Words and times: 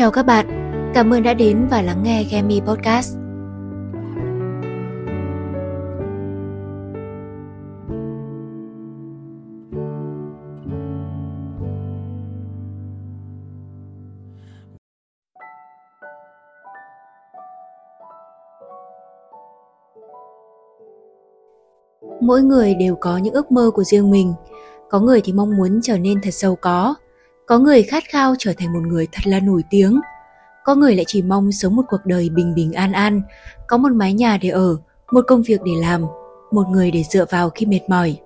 Chào 0.00 0.10
các 0.10 0.22
bạn, 0.22 0.46
cảm 0.94 1.12
ơn 1.12 1.22
đã 1.22 1.34
đến 1.34 1.66
và 1.70 1.82
lắng 1.82 2.02
nghe 2.02 2.24
Gemi 2.30 2.60
Podcast. 2.60 3.16
Mỗi 22.20 22.42
người 22.42 22.74
đều 22.74 22.96
có 23.00 23.16
những 23.16 23.34
ước 23.34 23.52
mơ 23.52 23.70
của 23.74 23.84
riêng 23.84 24.10
mình. 24.10 24.34
Có 24.90 25.00
người 25.00 25.20
thì 25.24 25.32
mong 25.32 25.56
muốn 25.56 25.80
trở 25.82 25.98
nên 25.98 26.20
thật 26.22 26.34
giàu 26.34 26.56
có, 26.60 26.94
có 27.50 27.58
người 27.58 27.82
khát 27.82 28.04
khao 28.08 28.34
trở 28.38 28.52
thành 28.58 28.72
một 28.72 28.80
người 28.88 29.06
thật 29.12 29.20
là 29.24 29.40
nổi 29.40 29.62
tiếng, 29.70 30.00
có 30.64 30.74
người 30.74 30.96
lại 30.96 31.04
chỉ 31.08 31.22
mong 31.22 31.52
sống 31.52 31.76
một 31.76 31.82
cuộc 31.88 32.00
đời 32.04 32.28
bình 32.34 32.54
bình 32.54 32.72
an 32.72 32.92
an, 32.92 33.22
có 33.66 33.76
một 33.76 33.92
mái 33.92 34.14
nhà 34.14 34.38
để 34.42 34.48
ở, 34.48 34.76
một 35.12 35.24
công 35.28 35.42
việc 35.42 35.60
để 35.64 35.72
làm, 35.80 36.04
một 36.50 36.68
người 36.68 36.90
để 36.90 37.02
dựa 37.02 37.24
vào 37.30 37.50
khi 37.50 37.66
mệt 37.66 37.80
mỏi. 37.88 38.16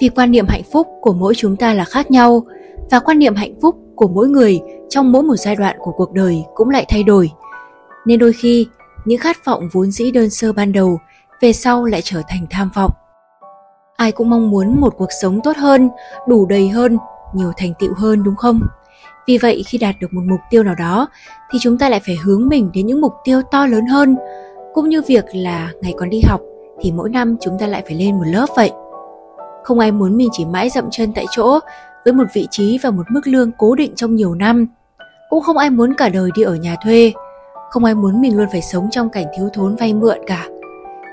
Vì 0.00 0.08
quan 0.08 0.30
niệm 0.30 0.46
hạnh 0.48 0.62
phúc 0.72 0.88
của 1.00 1.12
mỗi 1.12 1.34
chúng 1.34 1.56
ta 1.56 1.74
là 1.74 1.84
khác 1.84 2.10
nhau 2.10 2.46
và 2.90 3.00
quan 3.00 3.18
niệm 3.18 3.34
hạnh 3.34 3.54
phúc 3.62 3.76
của 3.96 4.08
mỗi 4.08 4.28
người 4.28 4.60
trong 4.88 5.12
mỗi 5.12 5.22
một 5.22 5.36
giai 5.36 5.56
đoạn 5.56 5.76
của 5.80 5.92
cuộc 5.92 6.12
đời 6.12 6.44
cũng 6.54 6.70
lại 6.70 6.84
thay 6.88 7.02
đổi. 7.02 7.30
Nên 8.06 8.18
đôi 8.18 8.32
khi, 8.32 8.66
những 9.04 9.20
khát 9.20 9.44
vọng 9.44 9.68
vốn 9.72 9.90
dĩ 9.90 10.10
đơn 10.10 10.30
sơ 10.30 10.52
ban 10.52 10.72
đầu 10.72 10.98
về 11.40 11.52
sau 11.52 11.84
lại 11.84 12.00
trở 12.04 12.22
thành 12.28 12.46
tham 12.50 12.70
vọng. 12.74 12.90
Ai 13.96 14.12
cũng 14.12 14.30
mong 14.30 14.50
muốn 14.50 14.80
một 14.80 14.94
cuộc 14.96 15.08
sống 15.22 15.40
tốt 15.44 15.56
hơn, 15.56 15.90
đủ 16.28 16.46
đầy 16.46 16.68
hơn, 16.68 16.98
nhiều 17.34 17.52
thành 17.56 17.72
tựu 17.78 17.94
hơn 17.94 18.22
đúng 18.22 18.36
không? 18.36 18.60
Vì 19.26 19.38
vậy 19.38 19.62
khi 19.66 19.78
đạt 19.78 19.94
được 20.00 20.12
một 20.12 20.22
mục 20.24 20.40
tiêu 20.50 20.62
nào 20.62 20.74
đó 20.78 21.08
thì 21.52 21.58
chúng 21.62 21.78
ta 21.78 21.88
lại 21.88 22.00
phải 22.06 22.16
hướng 22.24 22.48
mình 22.48 22.70
đến 22.74 22.86
những 22.86 23.00
mục 23.00 23.12
tiêu 23.24 23.42
to 23.50 23.66
lớn 23.66 23.86
hơn, 23.86 24.16
cũng 24.74 24.88
như 24.88 25.02
việc 25.06 25.24
là 25.34 25.72
ngày 25.80 25.94
còn 25.96 26.10
đi 26.10 26.20
học 26.24 26.40
thì 26.80 26.92
mỗi 26.92 27.10
năm 27.10 27.36
chúng 27.40 27.58
ta 27.58 27.66
lại 27.66 27.82
phải 27.86 27.94
lên 27.94 28.14
một 28.14 28.24
lớp 28.26 28.46
vậy. 28.56 28.70
Không 29.64 29.78
ai 29.78 29.92
muốn 29.92 30.16
mình 30.16 30.28
chỉ 30.32 30.44
mãi 30.44 30.70
dậm 30.70 30.84
chân 30.90 31.12
tại 31.14 31.24
chỗ 31.30 31.58
với 32.04 32.14
một 32.14 32.26
vị 32.34 32.46
trí 32.50 32.78
và 32.82 32.90
một 32.90 33.06
mức 33.10 33.26
lương 33.26 33.50
cố 33.58 33.74
định 33.74 33.92
trong 33.96 34.14
nhiều 34.14 34.34
năm. 34.34 34.66
Cũng 35.30 35.42
không 35.42 35.56
ai 35.56 35.70
muốn 35.70 35.94
cả 35.94 36.08
đời 36.08 36.30
đi 36.34 36.42
ở 36.42 36.54
nhà 36.54 36.76
thuê, 36.84 37.12
không 37.70 37.84
ai 37.84 37.94
muốn 37.94 38.20
mình 38.20 38.36
luôn 38.36 38.46
phải 38.52 38.62
sống 38.62 38.88
trong 38.90 39.10
cảnh 39.10 39.26
thiếu 39.36 39.48
thốn 39.54 39.76
vay 39.76 39.94
mượn 39.94 40.18
cả 40.26 40.48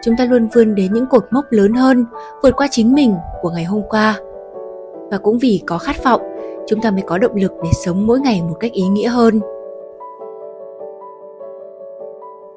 chúng 0.01 0.15
ta 0.17 0.25
luôn 0.25 0.47
vươn 0.53 0.75
đến 0.75 0.93
những 0.93 1.05
cột 1.05 1.25
mốc 1.31 1.45
lớn 1.49 1.73
hơn 1.73 2.05
vượt 2.43 2.55
qua 2.57 2.67
chính 2.71 2.93
mình 2.93 3.15
của 3.41 3.49
ngày 3.49 3.63
hôm 3.63 3.81
qua 3.89 4.19
và 5.11 5.17
cũng 5.17 5.37
vì 5.37 5.61
có 5.65 5.77
khát 5.77 6.03
vọng 6.03 6.21
chúng 6.67 6.81
ta 6.81 6.91
mới 6.91 7.01
có 7.01 7.17
động 7.17 7.35
lực 7.35 7.51
để 7.63 7.69
sống 7.85 8.07
mỗi 8.07 8.19
ngày 8.19 8.41
một 8.41 8.55
cách 8.59 8.71
ý 8.71 8.87
nghĩa 8.87 9.07
hơn 9.07 9.39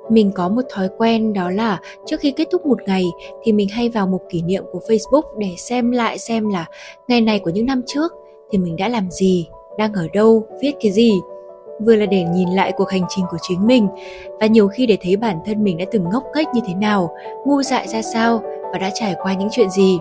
mình 0.09 0.33
có 0.35 0.49
một 0.49 0.63
thói 0.69 0.89
quen 0.99 1.33
đó 1.33 1.51
là 1.51 1.81
trước 2.07 2.21
khi 2.21 2.31
kết 2.31 2.49
thúc 2.51 2.67
một 2.67 2.79
ngày 2.87 3.05
thì 3.43 3.53
mình 3.53 3.69
hay 3.69 3.89
vào 3.89 4.07
mục 4.07 4.23
kỷ 4.29 4.43
niệm 4.43 4.65
của 4.73 4.81
Facebook 4.89 5.39
để 5.39 5.49
xem 5.59 5.91
lại 5.91 6.19
xem 6.19 6.51
là 6.51 6.67
ngày 7.09 7.21
này 7.21 7.39
của 7.39 7.51
những 7.51 7.67
năm 7.67 7.83
trước 7.87 8.13
thì 8.51 8.59
mình 8.59 8.77
đã 8.77 8.89
làm 8.89 9.11
gì, 9.11 9.49
đang 9.79 9.93
ở 9.93 10.09
đâu, 10.13 10.47
viết 10.61 10.73
cái 10.81 10.93
gì 10.93 11.21
vừa 11.81 11.97
là 11.97 12.07
để 12.07 12.25
nhìn 12.35 12.49
lại 12.49 12.73
cuộc 12.77 12.91
hành 12.91 13.05
trình 13.09 13.25
của 13.31 13.37
chính 13.43 13.67
mình 13.67 13.89
và 14.41 14.47
nhiều 14.47 14.69
khi 14.69 14.87
để 14.87 14.99
thấy 15.03 15.17
bản 15.17 15.39
thân 15.45 15.65
mình 15.65 15.79
đã 15.79 15.85
từng 15.93 16.05
ngốc 16.13 16.25
nghếch 16.35 16.49
như 16.55 16.61
thế 16.67 16.75
nào, 16.75 17.15
ngu 17.47 17.63
dại 17.63 17.89
ra 17.89 18.03
sao 18.03 18.43
và 18.73 18.79
đã 18.79 18.91
trải 18.95 19.15
qua 19.23 19.35
những 19.35 19.49
chuyện 19.53 19.71
gì. 19.71 19.99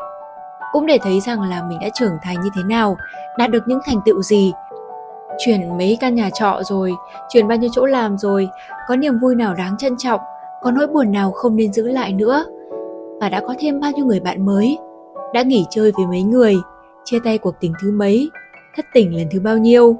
Cũng 0.71 0.85
để 0.85 0.97
thấy 1.03 1.19
rằng 1.19 1.41
là 1.41 1.63
mình 1.63 1.79
đã 1.81 1.89
trưởng 1.93 2.17
thành 2.23 2.41
như 2.41 2.49
thế 2.55 2.61
nào, 2.63 2.97
đạt 3.37 3.51
được 3.51 3.63
những 3.67 3.79
thành 3.85 4.01
tựu 4.05 4.21
gì. 4.21 4.53
Chuyển 5.37 5.77
mấy 5.77 5.97
căn 6.01 6.15
nhà 6.15 6.29
trọ 6.29 6.59
rồi, 6.63 6.93
chuyển 7.29 7.47
bao 7.47 7.57
nhiêu 7.57 7.69
chỗ 7.73 7.85
làm 7.85 8.17
rồi, 8.17 8.49
có 8.87 8.95
niềm 8.95 9.19
vui 9.19 9.35
nào 9.35 9.53
đáng 9.53 9.77
trân 9.77 9.97
trọng, 9.97 10.21
có 10.61 10.71
nỗi 10.71 10.87
buồn 10.87 11.11
nào 11.11 11.31
không 11.31 11.55
nên 11.55 11.73
giữ 11.73 11.87
lại 11.87 12.13
nữa. 12.13 12.45
Và 13.19 13.29
đã 13.29 13.41
có 13.47 13.53
thêm 13.59 13.79
bao 13.79 13.91
nhiêu 13.91 14.05
người 14.05 14.19
bạn 14.19 14.45
mới, 14.45 14.77
đã 15.33 15.41
nghỉ 15.41 15.65
chơi 15.69 15.91
với 15.97 16.05
mấy 16.05 16.21
người, 16.21 16.55
chia 17.05 17.19
tay 17.23 17.37
cuộc 17.37 17.55
tình 17.59 17.73
thứ 17.81 17.91
mấy, 17.91 18.29
thất 18.75 18.85
tình 18.93 19.15
lần 19.15 19.27
thứ 19.31 19.39
bao 19.39 19.57
nhiêu 19.57 19.97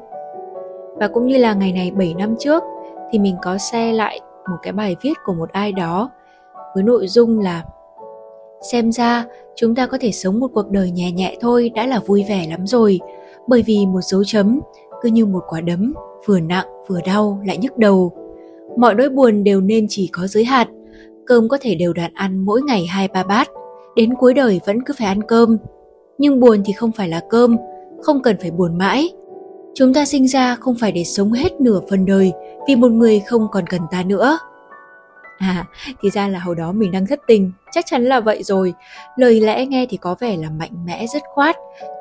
và 1.01 1.07
cũng 1.07 1.27
như 1.27 1.37
là 1.37 1.53
ngày 1.53 1.71
này 1.71 1.91
7 1.91 2.13
năm 2.13 2.35
trước 2.39 2.63
thì 3.11 3.19
mình 3.19 3.35
có 3.41 3.57
share 3.57 3.93
lại 3.93 4.19
một 4.49 4.57
cái 4.61 4.73
bài 4.73 4.95
viết 5.01 5.13
của 5.25 5.33
một 5.33 5.51
ai 5.51 5.71
đó 5.71 6.09
với 6.75 6.83
nội 6.83 7.07
dung 7.07 7.39
là 7.39 7.63
xem 8.72 8.91
ra 8.91 9.25
chúng 9.55 9.75
ta 9.75 9.85
có 9.85 9.97
thể 10.01 10.11
sống 10.11 10.39
một 10.39 10.47
cuộc 10.53 10.69
đời 10.69 10.91
nhẹ 10.91 11.11
nhẹ 11.11 11.38
thôi 11.41 11.72
đã 11.75 11.85
là 11.85 11.99
vui 11.99 12.25
vẻ 12.29 12.47
lắm 12.49 12.67
rồi. 12.67 12.99
Bởi 13.47 13.63
vì 13.66 13.85
một 13.85 14.01
dấu 14.01 14.23
chấm 14.23 14.59
cứ 15.01 15.09
như 15.09 15.25
một 15.25 15.44
quả 15.49 15.61
đấm 15.61 15.94
vừa 16.25 16.39
nặng 16.39 16.66
vừa 16.88 16.99
đau 17.05 17.41
lại 17.45 17.57
nhức 17.57 17.77
đầu. 17.77 18.11
Mọi 18.77 18.95
nỗi 18.95 19.09
buồn 19.09 19.44
đều 19.44 19.61
nên 19.61 19.85
chỉ 19.89 20.09
có 20.13 20.27
giới 20.27 20.45
hạn. 20.45 20.67
Cơm 21.25 21.49
có 21.49 21.57
thể 21.61 21.75
đều 21.75 21.94
đặn 21.94 22.13
ăn 22.13 22.45
mỗi 22.45 22.61
ngày 22.61 22.85
hai 22.85 23.07
ba 23.07 23.23
bát. 23.23 23.47
Đến 23.95 24.13
cuối 24.16 24.33
đời 24.33 24.59
vẫn 24.66 24.83
cứ 24.83 24.93
phải 24.97 25.07
ăn 25.07 25.22
cơm. 25.23 25.57
Nhưng 26.17 26.39
buồn 26.39 26.61
thì 26.66 26.73
không 26.73 26.91
phải 26.91 27.09
là 27.09 27.22
cơm 27.29 27.57
không 28.01 28.22
cần 28.22 28.35
phải 28.41 28.51
buồn 28.51 28.78
mãi. 28.78 29.09
Chúng 29.73 29.93
ta 29.93 30.05
sinh 30.05 30.28
ra 30.28 30.55
không 30.55 30.75
phải 30.75 30.91
để 30.91 31.03
sống 31.03 31.31
hết 31.31 31.61
nửa 31.61 31.81
phần 31.89 32.05
đời 32.05 32.31
vì 32.67 32.75
một 32.75 32.91
người 32.91 33.19
không 33.19 33.47
còn 33.51 33.67
cần 33.67 33.81
ta 33.91 34.03
nữa. 34.03 34.39
À, 35.38 35.66
thì 36.01 36.09
ra 36.09 36.28
là 36.28 36.39
hồi 36.39 36.55
đó 36.55 36.72
mình 36.72 36.91
đang 36.91 37.07
thất 37.07 37.19
tình, 37.28 37.51
chắc 37.71 37.85
chắn 37.85 38.05
là 38.05 38.19
vậy 38.19 38.43
rồi. 38.43 38.73
Lời 39.15 39.41
lẽ 39.41 39.65
nghe 39.65 39.85
thì 39.89 39.97
có 39.97 40.15
vẻ 40.19 40.37
là 40.37 40.49
mạnh 40.49 40.85
mẽ 40.85 41.05
rất 41.07 41.23
khoát, 41.33 41.55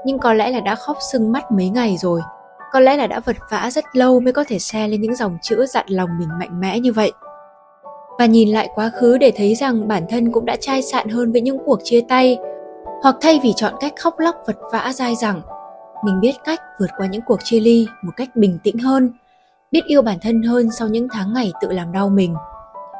nhưng 0.04 0.18
có 0.18 0.32
lẽ 0.32 0.50
là 0.50 0.60
đã 0.60 0.74
khóc 0.74 0.96
sưng 1.12 1.32
mắt 1.32 1.52
mấy 1.52 1.68
ngày 1.68 1.96
rồi. 2.00 2.20
Có 2.72 2.80
lẽ 2.80 2.96
là 2.96 3.06
đã 3.06 3.20
vật 3.20 3.36
vã 3.50 3.70
rất 3.70 3.84
lâu 3.92 4.20
mới 4.20 4.32
có 4.32 4.44
thể 4.48 4.58
xe 4.58 4.88
lên 4.88 5.00
những 5.00 5.16
dòng 5.16 5.38
chữ 5.42 5.66
dặn 5.66 5.86
lòng 5.88 6.08
mình 6.18 6.28
mạnh 6.38 6.60
mẽ 6.60 6.78
như 6.78 6.92
vậy. 6.92 7.12
Và 8.18 8.26
nhìn 8.26 8.48
lại 8.48 8.68
quá 8.74 8.90
khứ 9.00 9.18
để 9.18 9.32
thấy 9.36 9.54
rằng 9.54 9.88
bản 9.88 10.06
thân 10.10 10.32
cũng 10.32 10.44
đã 10.44 10.56
chai 10.60 10.82
sạn 10.82 11.08
hơn 11.08 11.32
với 11.32 11.40
những 11.40 11.58
cuộc 11.64 11.80
chia 11.84 12.00
tay, 12.08 12.38
hoặc 13.02 13.16
thay 13.20 13.40
vì 13.42 13.52
chọn 13.56 13.74
cách 13.80 13.92
khóc 13.98 14.18
lóc 14.18 14.34
vật 14.46 14.56
vã 14.72 14.92
dai 14.92 15.16
dẳng 15.16 15.42
mình 16.04 16.20
biết 16.20 16.32
cách 16.44 16.60
vượt 16.80 16.90
qua 16.96 17.06
những 17.06 17.22
cuộc 17.22 17.40
chia 17.44 17.60
ly 17.60 17.86
một 18.02 18.12
cách 18.16 18.36
bình 18.36 18.58
tĩnh 18.62 18.78
hơn 18.78 19.12
biết 19.72 19.84
yêu 19.86 20.02
bản 20.02 20.18
thân 20.22 20.42
hơn 20.42 20.68
sau 20.78 20.88
những 20.88 21.08
tháng 21.12 21.32
ngày 21.32 21.52
tự 21.60 21.72
làm 21.72 21.92
đau 21.92 22.08
mình 22.08 22.34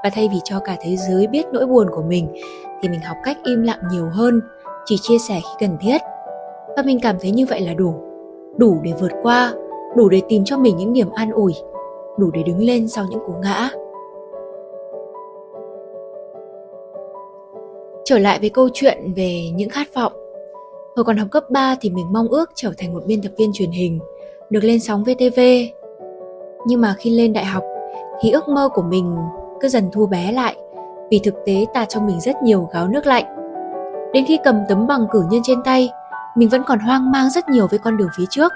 và 0.05 0.11
thay 0.11 0.29
vì 0.33 0.39
cho 0.45 0.61
cả 0.61 0.77
thế 0.81 0.97
giới 0.97 1.27
biết 1.27 1.47
nỗi 1.53 1.67
buồn 1.67 1.87
của 1.91 2.03
mình 2.03 2.29
thì 2.83 2.89
mình 2.89 3.01
học 3.01 3.17
cách 3.25 3.37
im 3.45 3.63
lặng 3.63 3.81
nhiều 3.93 4.09
hơn 4.13 4.41
chỉ 4.85 4.97
chia 5.03 5.19
sẻ 5.19 5.35
khi 5.35 5.67
cần 5.67 5.77
thiết. 5.81 5.99
Và 6.77 6.83
mình 6.83 7.01
cảm 7.01 7.17
thấy 7.21 7.31
như 7.31 7.47
vậy 7.47 7.61
là 7.61 7.75
đủ. 7.75 7.95
Đủ 8.57 8.81
để 8.83 8.93
vượt 9.01 9.13
qua 9.23 9.53
đủ 9.97 10.09
để 10.09 10.23
tìm 10.29 10.45
cho 10.45 10.59
mình 10.59 10.77
những 10.77 10.93
niềm 10.93 11.11
an 11.11 11.31
ủi 11.31 11.53
đủ 12.19 12.31
để 12.31 12.43
đứng 12.43 12.59
lên 12.59 12.89
sau 12.89 13.07
những 13.11 13.21
cú 13.27 13.33
ngã. 13.43 13.71
Trở 18.05 18.19
lại 18.19 18.39
với 18.41 18.51
câu 18.51 18.69
chuyện 18.73 19.13
về 19.17 19.51
những 19.55 19.71
khát 19.71 19.95
vọng. 19.95 20.13
Hồi 20.97 21.05
còn 21.05 21.17
học 21.17 21.29
cấp 21.31 21.51
3 21.51 21.77
thì 21.81 21.91
mình 21.91 22.07
mong 22.13 22.29
ước 22.29 22.51
trở 22.55 22.73
thành 22.79 22.95
một 22.95 23.01
biên 23.07 23.23
tập 23.23 23.33
viên 23.37 23.51
truyền 23.55 23.71
hình, 23.71 23.99
được 24.51 24.65
lên 24.65 24.81
sóng 24.81 25.05
VTV. 25.05 25.41
Nhưng 26.67 26.81
mà 26.81 26.95
khi 26.99 27.11
lên 27.11 27.33
đại 27.33 27.45
học 27.45 27.65
thì 28.23 28.31
ước 28.31 28.49
mơ 28.49 28.69
của 28.75 28.83
mình 28.83 29.17
cứ 29.61 29.69
dần 29.69 29.91
thu 29.93 30.07
bé 30.07 30.33
lại 30.33 30.57
vì 31.11 31.21
thực 31.25 31.35
tế 31.47 31.67
ta 31.75 31.85
cho 31.85 32.01
mình 32.01 32.21
rất 32.21 32.43
nhiều 32.43 32.69
gáo 32.73 32.89
nước 32.89 33.07
lạnh. 33.07 33.25
Đến 34.13 34.25
khi 34.29 34.39
cầm 34.45 34.61
tấm 34.69 34.87
bằng 34.87 35.07
cử 35.11 35.25
nhân 35.31 35.41
trên 35.45 35.63
tay, 35.63 35.91
mình 36.37 36.49
vẫn 36.49 36.63
còn 36.67 36.79
hoang 36.79 37.11
mang 37.11 37.31
rất 37.31 37.49
nhiều 37.49 37.67
với 37.71 37.79
con 37.79 37.97
đường 37.97 38.09
phía 38.19 38.25
trước. 38.31 38.53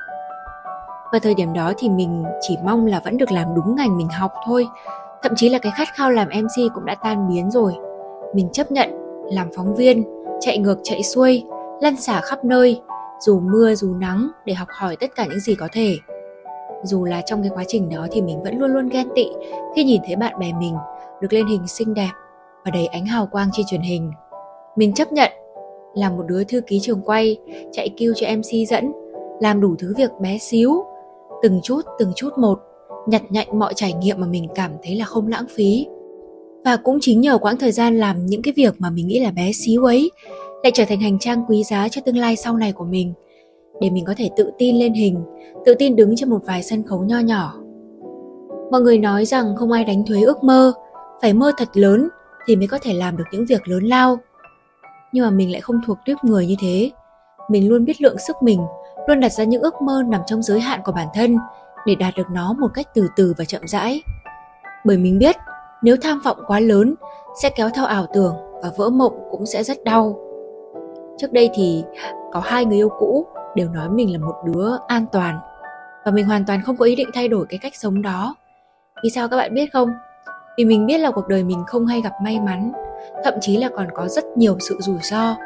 Và 1.13 1.19
thời 1.19 1.35
điểm 1.35 1.53
đó 1.53 1.73
thì 1.79 1.89
mình 1.89 2.25
chỉ 2.41 2.59
mong 2.65 2.87
là 2.87 3.01
vẫn 3.05 3.17
được 3.17 3.33
làm 3.33 3.55
đúng 3.55 3.77
ngành 3.77 3.97
mình 3.97 4.09
học 4.09 4.33
thôi. 4.47 4.67
Thậm 5.23 5.33
chí 5.37 5.49
là 5.49 5.59
cái 5.59 5.73
khát 5.77 5.89
khao 5.95 6.11
làm 6.11 6.29
MC 6.29 6.75
cũng 6.75 6.85
đã 6.85 6.95
tan 6.95 7.29
biến 7.29 7.51
rồi. 7.51 7.75
Mình 8.35 8.49
chấp 8.53 8.73
nhận 8.73 8.91
làm 9.31 9.49
phóng 9.57 9.75
viên, 9.75 10.05
chạy 10.41 10.59
ngược 10.59 10.79
chạy 10.83 11.03
xuôi 11.03 11.45
lăn 11.81 11.97
xả 11.97 12.21
khắp 12.21 12.45
nơi, 12.45 12.81
dù 13.21 13.41
mưa 13.41 13.75
dù 13.75 13.95
nắng 13.95 14.29
để 14.45 14.55
học 14.55 14.69
hỏi 14.71 14.97
tất 15.01 15.11
cả 15.17 15.25
những 15.25 15.41
gì 15.41 15.55
có 15.55 15.69
thể. 15.73 15.97
Dù 16.83 17.05
là 17.05 17.23
trong 17.27 17.43
cái 17.43 17.51
quá 17.55 17.65
trình 17.69 17.89
đó 17.89 18.07
thì 18.11 18.23
mình 18.23 18.43
vẫn 18.43 18.59
luôn 18.59 18.73
luôn 18.73 18.89
ghen 18.89 19.09
tị 19.15 19.27
khi 19.77 19.85
nhìn 19.85 20.03
thấy 20.07 20.17
bạn 20.17 20.39
bè 20.39 20.53
mình 20.53 20.75
được 21.25 21.33
lên 21.33 21.47
hình 21.47 21.67
xinh 21.67 21.95
đẹp 21.95 22.11
và 22.65 22.71
đầy 22.71 22.87
ánh 22.87 23.07
hào 23.07 23.27
quang 23.27 23.49
trên 23.53 23.67
truyền 23.67 23.81
hình. 23.81 24.11
Mình 24.77 24.93
chấp 24.93 25.13
nhận 25.13 25.31
là 25.95 26.11
một 26.11 26.23
đứa 26.29 26.45
thư 26.45 26.61
ký 26.61 26.81
trường 26.81 27.01
quay, 27.05 27.37
chạy 27.73 27.89
kêu 27.97 28.13
cho 28.17 28.27
MC 28.37 28.69
dẫn, 28.69 28.93
làm 29.41 29.61
đủ 29.61 29.75
thứ 29.79 29.95
việc 29.97 30.11
bé 30.21 30.39
xíu, 30.39 30.85
từng 31.43 31.61
chút 31.63 31.81
từng 31.99 32.13
chút 32.17 32.39
một, 32.39 32.59
nhặt 33.07 33.23
nhạnh 33.29 33.59
mọi 33.59 33.75
trải 33.75 33.93
nghiệm 33.93 34.21
mà 34.21 34.27
mình 34.27 34.49
cảm 34.55 34.71
thấy 34.83 34.97
là 34.97 35.05
không 35.05 35.29
lãng 35.29 35.47
phí. 35.55 35.87
Và 36.65 36.77
cũng 36.77 36.99
chính 37.01 37.21
nhờ 37.21 37.39
quãng 37.39 37.59
thời 37.59 37.73
gian 37.73 37.99
làm 37.99 38.27
những 38.27 38.43
cái 38.43 38.55
việc 38.57 38.75
mà 38.79 38.91
mình 38.91 39.07
nghĩ 39.07 39.21
là 39.21 39.31
bé 39.31 39.53
xíu 39.53 39.85
ấy 39.85 40.11
lại 40.63 40.71
trở 40.75 40.85
thành 40.89 41.01
hành 41.01 41.19
trang 41.19 41.45
quý 41.49 41.65
giá 41.65 41.89
cho 41.89 42.01
tương 42.05 42.17
lai 42.17 42.37
sau 42.37 42.57
này 42.57 42.73
của 42.73 42.85
mình 42.85 43.13
để 43.81 43.91
mình 43.91 44.05
có 44.05 44.15
thể 44.17 44.31
tự 44.37 44.51
tin 44.59 44.77
lên 44.77 44.95
hình 44.95 45.25
tự 45.65 45.75
tin 45.75 45.97
đứng 45.97 46.17
trên 46.17 46.31
một 46.31 46.41
vài 46.47 46.63
sân 46.63 46.83
khấu 46.83 47.05
nho 47.05 47.19
nhỏ 47.19 47.55
mọi 48.71 48.81
người 48.81 48.99
nói 48.99 49.25
rằng 49.25 49.57
không 49.57 49.73
ai 49.73 49.85
đánh 49.85 50.05
thuế 50.07 50.23
ước 50.23 50.45
mơ 50.45 50.73
phải 51.23 51.33
mơ 51.33 51.53
thật 51.57 51.69
lớn 51.75 52.09
thì 52.47 52.57
mới 52.57 52.67
có 52.69 52.79
thể 52.83 52.93
làm 52.93 53.17
được 53.17 53.25
những 53.33 53.47
việc 53.47 53.69
lớn 53.69 53.85
lao 53.85 54.19
nhưng 55.13 55.25
mà 55.25 55.31
mình 55.31 55.53
lại 55.53 55.61
không 55.61 55.81
thuộc 55.87 55.99
tuyếp 56.07 56.25
người 56.25 56.47
như 56.47 56.57
thế 56.61 56.91
mình 57.49 57.69
luôn 57.69 57.85
biết 57.85 58.01
lượng 58.01 58.19
sức 58.19 58.37
mình, 58.43 58.67
luôn 59.07 59.21
đặt 59.21 59.33
ra 59.33 59.45
những 59.45 59.63
ước 59.63 59.83
mơ 59.83 60.03
nằm 60.07 60.21
trong 60.27 60.43
giới 60.43 60.61
hạn 60.61 60.81
của 60.85 60.93
bản 60.93 61.09
thân 61.15 61.37
để 61.87 61.95
đạt 61.95 62.15
được 62.17 62.31
nó 62.31 62.53
một 62.53 62.69
cách 62.75 62.87
từ 62.95 63.09
từ 63.17 63.35
và 63.39 63.45
chậm 63.45 63.63
rãi. 63.67 64.03
Bởi 64.85 64.97
mình 64.97 65.19
biết, 65.19 65.37
nếu 65.83 65.97
tham 66.03 66.21
vọng 66.21 66.39
quá 66.47 66.61
lớn, 66.61 66.95
sẽ 67.43 67.51
kéo 67.57 67.69
theo 67.75 67.85
ảo 67.85 68.07
tưởng 68.15 68.37
và 68.63 68.71
vỡ 68.77 68.91
mộng 68.91 69.29
cũng 69.31 69.47
sẽ 69.47 69.63
rất 69.63 69.85
đau. 69.85 70.19
Trước 71.19 71.33
đây 71.33 71.51
thì 71.55 71.85
có 72.33 72.41
hai 72.41 72.65
người 72.65 72.77
yêu 72.77 72.89
cũ 72.99 73.27
đều 73.55 73.69
nói 73.69 73.89
mình 73.91 74.13
là 74.13 74.19
một 74.19 74.35
đứa 74.47 74.71
an 74.89 75.07
toàn 75.13 75.39
và 76.05 76.11
mình 76.11 76.27
hoàn 76.27 76.45
toàn 76.47 76.63
không 76.63 76.77
có 76.77 76.85
ý 76.85 76.97
định 76.97 77.09
thay 77.15 77.29
đổi 77.29 77.47
cái 77.49 77.59
cách 77.63 77.77
sống 77.77 78.03
đó. 78.03 78.35
Vì 79.03 79.11
sao 79.11 79.29
các 79.29 79.37
bạn 79.37 79.55
biết 79.55 79.73
không? 79.73 79.89
Vì 80.59 80.65
mình 80.65 80.87
biết 80.87 80.99
là 80.99 81.11
cuộc 81.11 81.29
đời 81.29 81.45
mình 81.45 81.65
không 81.67 81.87
hay 81.87 82.01
gặp 82.01 82.13
may 82.23 82.41
mắn, 82.41 82.73
thậm 83.25 83.35
chí 83.41 83.57
là 83.57 83.69
còn 83.69 83.87
có 83.95 84.09
rất 84.09 84.25
nhiều 84.37 84.57
sự 84.69 84.77
rủi 84.81 84.99
ro. 85.03 85.37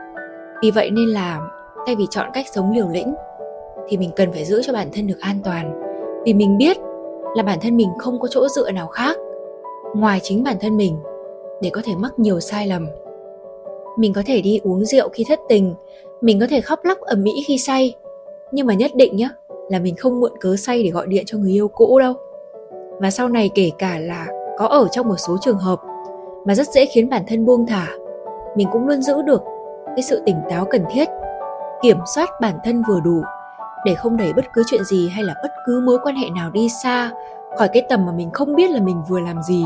Vì 0.62 0.70
vậy 0.70 0.90
nên 0.90 1.08
là 1.08 1.40
thay 1.86 1.96
vì 1.96 2.06
chọn 2.10 2.30
cách 2.34 2.46
sống 2.54 2.72
liều 2.72 2.88
lĩnh 2.88 3.14
thì 3.88 3.96
mình 3.96 4.10
cần 4.16 4.32
phải 4.32 4.44
giữ 4.44 4.62
cho 4.62 4.72
bản 4.72 4.88
thân 4.92 5.06
được 5.06 5.20
an 5.20 5.38
toàn. 5.44 5.82
Vì 6.24 6.34
mình 6.34 6.56
biết 6.56 6.78
là 7.34 7.42
bản 7.42 7.58
thân 7.62 7.76
mình 7.76 7.88
không 7.98 8.20
có 8.20 8.28
chỗ 8.28 8.48
dựa 8.48 8.70
nào 8.70 8.86
khác 8.86 9.16
ngoài 9.94 10.20
chính 10.22 10.42
bản 10.42 10.56
thân 10.60 10.76
mình 10.76 10.96
để 11.62 11.70
có 11.70 11.80
thể 11.84 11.92
mắc 11.96 12.18
nhiều 12.18 12.40
sai 12.40 12.66
lầm 12.66 12.86
mình 13.96 14.12
có 14.12 14.22
thể 14.26 14.40
đi 14.40 14.60
uống 14.64 14.84
rượu 14.84 15.08
khi 15.08 15.24
thất 15.28 15.40
tình 15.48 15.74
mình 16.20 16.40
có 16.40 16.46
thể 16.50 16.60
khóc 16.60 16.84
lóc 16.84 17.00
ầm 17.00 17.24
ĩ 17.24 17.42
khi 17.46 17.58
say 17.58 17.94
nhưng 18.52 18.66
mà 18.66 18.74
nhất 18.74 18.90
định 18.94 19.16
nhá 19.16 19.30
là 19.68 19.78
mình 19.78 19.96
không 19.96 20.20
mượn 20.20 20.32
cớ 20.40 20.56
say 20.56 20.82
để 20.82 20.90
gọi 20.90 21.06
điện 21.06 21.24
cho 21.26 21.38
người 21.38 21.52
yêu 21.52 21.68
cũ 21.68 21.98
đâu 21.98 22.14
và 22.98 23.10
sau 23.10 23.28
này 23.28 23.50
kể 23.54 23.70
cả 23.78 23.98
là 23.98 24.26
có 24.58 24.66
ở 24.66 24.88
trong 24.88 25.08
một 25.08 25.16
số 25.16 25.36
trường 25.40 25.58
hợp, 25.58 25.80
mà 26.44 26.54
rất 26.54 26.66
dễ 26.68 26.86
khiến 26.86 27.08
bản 27.08 27.22
thân 27.28 27.46
buông 27.46 27.66
thả. 27.66 27.86
Mình 28.56 28.68
cũng 28.72 28.88
luôn 28.88 29.02
giữ 29.02 29.22
được 29.22 29.42
cái 29.86 30.02
sự 30.02 30.22
tỉnh 30.26 30.36
táo 30.50 30.64
cần 30.64 30.84
thiết, 30.90 31.08
kiểm 31.82 31.98
soát 32.14 32.28
bản 32.40 32.58
thân 32.64 32.82
vừa 32.88 33.00
đủ, 33.04 33.22
để 33.84 33.94
không 33.94 34.16
đẩy 34.16 34.32
bất 34.32 34.44
cứ 34.52 34.62
chuyện 34.66 34.84
gì 34.84 35.08
hay 35.08 35.24
là 35.24 35.34
bất 35.42 35.50
cứ 35.66 35.80
mối 35.86 35.98
quan 36.02 36.16
hệ 36.16 36.26
nào 36.36 36.50
đi 36.50 36.68
xa 36.68 37.10
khỏi 37.58 37.68
cái 37.72 37.82
tầm 37.88 38.06
mà 38.06 38.12
mình 38.12 38.30
không 38.30 38.54
biết 38.54 38.70
là 38.70 38.80
mình 38.80 39.02
vừa 39.08 39.20
làm 39.20 39.42
gì. 39.42 39.64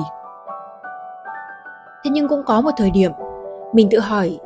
Thế 2.04 2.10
nhưng 2.10 2.28
cũng 2.28 2.42
có 2.46 2.60
một 2.60 2.70
thời 2.76 2.90
điểm, 2.90 3.12
mình 3.72 3.88
tự 3.90 3.98
hỏi 3.98 4.38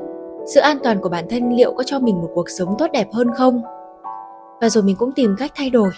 sự 0.54 0.60
an 0.60 0.78
toàn 0.82 1.00
của 1.00 1.08
bản 1.08 1.24
thân 1.30 1.56
liệu 1.56 1.72
có 1.72 1.82
cho 1.82 1.98
mình 1.98 2.20
một 2.22 2.28
cuộc 2.34 2.50
sống 2.58 2.74
tốt 2.78 2.86
đẹp 2.92 3.08
hơn 3.12 3.30
không? 3.34 3.62
Và 4.60 4.68
rồi 4.68 4.84
mình 4.84 4.96
cũng 4.98 5.12
tìm 5.12 5.36
cách 5.38 5.52
thay 5.54 5.70
đổi, 5.70 5.90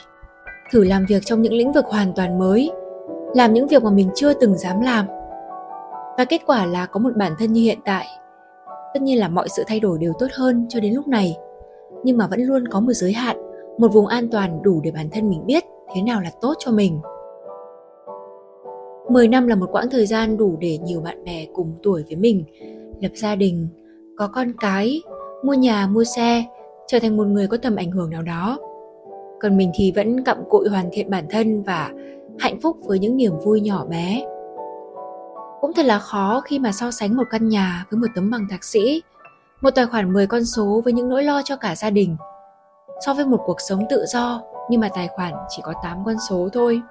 thử 0.73 0.85
làm 0.85 1.05
việc 1.09 1.23
trong 1.27 1.43
những 1.43 1.53
lĩnh 1.53 1.73
vực 1.73 1.85
hoàn 1.87 2.13
toàn 2.17 2.39
mới 2.39 2.73
làm 3.35 3.53
những 3.55 3.67
việc 3.67 3.83
mà 3.83 3.91
mình 3.91 4.11
chưa 4.15 4.33
từng 4.33 4.59
dám 4.59 4.81
làm. 4.81 5.07
Và 6.19 6.25
kết 6.29 6.41
quả 6.47 6.67
là 6.67 6.87
có 6.87 7.01
một 7.01 7.17
bản 7.17 7.33
thân 7.39 7.53
như 7.53 7.63
hiện 7.63 7.79
tại. 7.85 8.07
Tất 8.95 9.03
nhiên 9.03 9.19
là 9.19 9.29
mọi 9.29 9.49
sự 9.49 9.63
thay 9.67 9.81
đổi 9.81 9.99
đều 9.99 10.13
tốt 10.19 10.27
hơn 10.33 10.67
cho 10.69 10.81
đến 10.81 10.95
lúc 10.95 11.09
này. 11.09 11.37
Nhưng 12.05 12.17
mà 12.17 12.27
vẫn 12.27 12.41
luôn 12.41 12.69
có 12.69 12.81
một 12.81 12.93
giới 12.93 13.13
hạn 13.13 13.37
một 13.79 13.93
vùng 13.93 14.07
an 14.07 14.29
toàn 14.29 14.63
đủ 14.63 14.81
để 14.85 14.91
bản 14.91 15.09
thân 15.13 15.29
mình 15.29 15.47
biết 15.47 15.65
thế 15.95 16.03
nào 16.03 16.21
là 16.21 16.31
tốt 16.41 16.55
cho 16.59 16.73
mình. 16.73 17.01
10 19.09 19.29
năm 19.29 19.47
là 19.47 19.55
một 19.55 19.69
quãng 19.73 19.91
thời 19.91 20.07
gian 20.07 20.37
đủ 20.37 20.57
để 20.61 20.79
nhiều 20.79 21.01
bạn 21.01 21.25
bè 21.25 21.47
cùng 21.55 21.73
tuổi 21.83 22.05
với 22.09 22.17
mình 22.17 22.45
lập 23.01 23.13
gia 23.15 23.35
đình, 23.35 23.69
có 24.17 24.29
con 24.35 24.53
cái, 24.61 25.03
mua 25.43 25.55
nhà, 25.55 25.87
mua 25.87 26.05
xe, 26.05 26.45
trở 26.87 26.99
thành 26.99 27.17
một 27.17 27.25
người 27.25 27.47
có 27.47 27.57
tầm 27.57 27.77
ảnh 27.77 27.91
hưởng 27.91 28.11
nào 28.11 28.23
đó. 28.23 28.59
Còn 29.41 29.57
mình 29.57 29.71
thì 29.75 29.93
vẫn 29.97 30.25
cặm 30.25 30.39
cụi 30.49 30.69
hoàn 30.69 30.89
thiện 30.93 31.11
bản 31.11 31.25
thân 31.31 31.63
và 31.63 31.93
hạnh 32.39 32.61
phúc 32.61 32.77
với 32.87 32.99
những 32.99 33.17
niềm 33.17 33.33
vui 33.45 33.61
nhỏ 33.61 33.85
bé. 33.85 34.25
Cũng 35.61 35.73
thật 35.73 35.87
là 35.87 35.99
khó 35.99 36.41
khi 36.45 36.59
mà 36.59 36.73
so 36.73 36.91
sánh 36.91 37.17
một 37.17 37.25
căn 37.31 37.49
nhà 37.49 37.85
với 37.91 38.01
một 38.01 38.07
tấm 38.15 38.31
bằng 38.31 38.47
thạc 38.51 38.65
sĩ, 38.65 39.03
một 39.61 39.71
tài 39.71 39.87
khoản 39.87 40.13
10 40.13 40.27
con 40.27 40.45
số 40.45 40.81
với 40.85 40.93
những 40.93 41.09
nỗi 41.09 41.25
lo 41.25 41.43
cho 41.45 41.57
cả 41.57 41.75
gia 41.75 41.91
đình, 41.91 42.17
so 43.07 43.15
với 43.15 43.27
một 43.27 43.41
cuộc 43.47 43.61
sống 43.69 43.87
tự 43.91 44.05
do 44.07 44.43
nhưng 44.71 44.81
mà 44.81 44.89
tài 44.95 45.09
khoản 45.09 45.33
chỉ 45.49 45.63
có 45.65 45.75
8 45.83 46.05
con 46.05 46.17
số 46.29 46.49
thôi. 46.53 46.83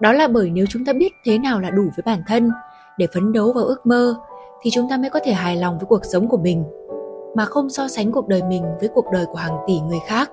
Đó 0.00 0.12
là 0.12 0.28
bởi 0.28 0.50
nếu 0.50 0.66
chúng 0.68 0.84
ta 0.84 0.92
biết 0.92 1.12
thế 1.24 1.38
nào 1.38 1.60
là 1.60 1.70
đủ 1.70 1.82
với 1.82 2.02
bản 2.06 2.22
thân 2.26 2.50
để 2.98 3.06
phấn 3.14 3.32
đấu 3.32 3.52
vào 3.52 3.64
ước 3.64 3.86
mơ 3.86 4.14
thì 4.62 4.70
chúng 4.70 4.88
ta 4.90 4.96
mới 4.96 5.10
có 5.10 5.20
thể 5.24 5.32
hài 5.32 5.56
lòng 5.56 5.78
với 5.78 5.86
cuộc 5.86 6.04
sống 6.04 6.28
của 6.28 6.38
mình 6.38 6.64
mà 7.34 7.44
không 7.44 7.70
so 7.70 7.88
sánh 7.88 8.12
cuộc 8.12 8.28
đời 8.28 8.42
mình 8.42 8.64
với 8.80 8.88
cuộc 8.94 9.04
đời 9.12 9.26
của 9.26 9.38
hàng 9.38 9.56
tỷ 9.66 9.80
người 9.80 10.00
khác. 10.06 10.30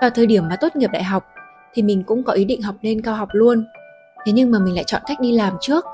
Vào 0.00 0.10
thời 0.10 0.26
điểm 0.26 0.48
mà 0.48 0.56
tốt 0.60 0.76
nghiệp 0.76 0.90
đại 0.92 1.04
học 1.04 1.22
thì 1.74 1.82
mình 1.82 2.02
cũng 2.06 2.22
có 2.22 2.32
ý 2.32 2.44
định 2.44 2.62
học 2.62 2.74
lên 2.82 3.02
cao 3.02 3.14
học 3.14 3.28
luôn. 3.32 3.64
Thế 4.26 4.32
nhưng 4.32 4.50
mà 4.50 4.58
mình 4.58 4.74
lại 4.74 4.84
chọn 4.86 5.02
cách 5.06 5.20
đi 5.20 5.32
làm 5.32 5.56
trước, 5.60 5.84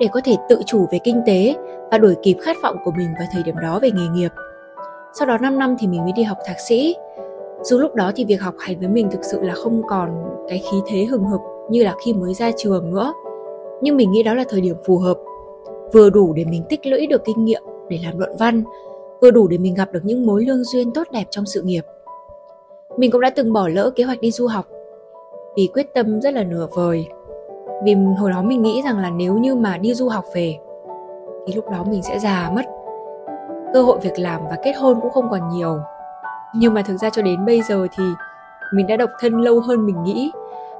để 0.00 0.08
có 0.12 0.20
thể 0.24 0.36
tự 0.48 0.60
chủ 0.66 0.86
về 0.92 0.98
kinh 1.04 1.22
tế 1.26 1.54
và 1.90 1.98
đuổi 1.98 2.14
kịp 2.22 2.36
khát 2.42 2.56
vọng 2.62 2.76
của 2.84 2.90
mình 2.96 3.08
vào 3.18 3.28
thời 3.32 3.42
điểm 3.42 3.54
đó 3.62 3.78
về 3.82 3.90
nghề 3.90 4.08
nghiệp. 4.08 4.28
Sau 5.18 5.26
đó 5.26 5.38
5 5.38 5.58
năm 5.58 5.76
thì 5.78 5.86
mình 5.86 6.02
mới 6.02 6.12
đi 6.12 6.22
học 6.22 6.38
thạc 6.46 6.56
sĩ. 6.68 6.94
Dù 7.62 7.78
lúc 7.78 7.94
đó 7.94 8.12
thì 8.16 8.24
việc 8.24 8.40
học 8.40 8.54
hành 8.58 8.78
với 8.78 8.88
mình 8.88 9.10
thực 9.10 9.24
sự 9.24 9.42
là 9.42 9.54
không 9.54 9.82
còn 9.88 10.10
cái 10.48 10.58
khí 10.58 10.76
thế 10.86 11.04
hừng 11.04 11.24
hực 11.24 11.40
như 11.70 11.84
là 11.84 11.94
khi 12.04 12.12
mới 12.12 12.34
ra 12.34 12.50
trường 12.56 12.94
nữa. 12.94 13.12
Nhưng 13.82 13.96
mình 13.96 14.12
nghĩ 14.12 14.22
đó 14.22 14.34
là 14.34 14.44
thời 14.48 14.60
điểm 14.60 14.76
phù 14.86 14.98
hợp, 14.98 15.18
vừa 15.92 16.10
đủ 16.10 16.32
để 16.32 16.44
mình 16.44 16.62
tích 16.68 16.86
lũy 16.86 17.06
được 17.06 17.24
kinh 17.24 17.44
nghiệm 17.44 17.62
để 17.88 17.98
làm 18.04 18.18
luận 18.18 18.36
văn, 18.38 18.62
vừa 19.22 19.30
đủ 19.30 19.48
để 19.48 19.58
mình 19.58 19.74
gặp 19.74 19.92
được 19.92 20.00
những 20.04 20.26
mối 20.26 20.44
lương 20.44 20.64
duyên 20.64 20.92
tốt 20.92 21.06
đẹp 21.12 21.24
trong 21.30 21.46
sự 21.46 21.62
nghiệp 21.62 21.82
mình 22.96 23.10
cũng 23.10 23.20
đã 23.20 23.30
từng 23.30 23.52
bỏ 23.52 23.68
lỡ 23.68 23.90
kế 23.96 24.04
hoạch 24.04 24.20
đi 24.20 24.30
du 24.30 24.46
học 24.46 24.66
vì 25.56 25.70
quyết 25.74 25.94
tâm 25.94 26.20
rất 26.20 26.34
là 26.34 26.44
nửa 26.44 26.66
vời. 26.74 27.08
Vì 27.84 27.94
hồi 27.94 28.30
đó 28.30 28.42
mình 28.42 28.62
nghĩ 28.62 28.82
rằng 28.84 28.98
là 28.98 29.10
nếu 29.10 29.34
như 29.34 29.54
mà 29.54 29.78
đi 29.78 29.94
du 29.94 30.08
học 30.08 30.24
về, 30.34 30.58
thì 31.46 31.54
lúc 31.54 31.70
đó 31.70 31.84
mình 31.88 32.02
sẽ 32.02 32.18
già 32.18 32.50
mất. 32.54 32.62
Cơ 33.74 33.82
hội 33.82 33.98
việc 34.02 34.18
làm 34.18 34.40
và 34.50 34.56
kết 34.64 34.72
hôn 34.72 35.00
cũng 35.00 35.10
không 35.10 35.30
còn 35.30 35.48
nhiều. 35.48 35.78
Nhưng 36.54 36.74
mà 36.74 36.82
thực 36.82 36.96
ra 36.96 37.10
cho 37.10 37.22
đến 37.22 37.46
bây 37.46 37.62
giờ 37.62 37.86
thì 37.98 38.04
mình 38.74 38.86
đã 38.86 38.96
độc 38.96 39.10
thân 39.20 39.32
lâu 39.32 39.60
hơn 39.60 39.86
mình 39.86 40.02
nghĩ. 40.02 40.32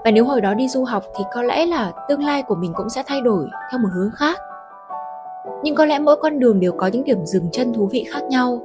Và 0.05 0.11
nếu 0.11 0.25
hồi 0.25 0.41
đó 0.41 0.55
đi 0.55 0.69
du 0.69 0.85
học 0.85 1.03
thì 1.17 1.25
có 1.35 1.43
lẽ 1.43 1.67
là 1.67 1.93
tương 2.09 2.25
lai 2.25 2.43
của 2.43 2.55
mình 2.55 2.73
cũng 2.75 2.89
sẽ 2.89 3.03
thay 3.07 3.21
đổi 3.21 3.49
theo 3.71 3.81
một 3.81 3.89
hướng 3.95 4.11
khác. 4.15 4.39
Nhưng 5.63 5.75
có 5.75 5.85
lẽ 5.85 5.99
mỗi 5.99 6.17
con 6.17 6.39
đường 6.39 6.61
đều 6.61 6.73
có 6.73 6.87
những 6.87 7.05
điểm 7.05 7.27
dừng 7.27 7.51
chân 7.53 7.73
thú 7.73 7.87
vị 7.87 8.07
khác 8.13 8.23
nhau 8.29 8.63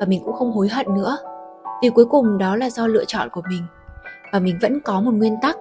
và 0.00 0.06
mình 0.06 0.22
cũng 0.24 0.34
không 0.34 0.52
hối 0.52 0.68
hận 0.68 0.86
nữa. 0.94 1.16
Vì 1.82 1.90
cuối 1.90 2.04
cùng 2.04 2.38
đó 2.38 2.56
là 2.56 2.70
do 2.70 2.86
lựa 2.86 3.04
chọn 3.06 3.28
của 3.32 3.42
mình 3.50 3.62
và 4.32 4.38
mình 4.38 4.58
vẫn 4.62 4.80
có 4.80 5.00
một 5.00 5.14
nguyên 5.14 5.36
tắc, 5.42 5.56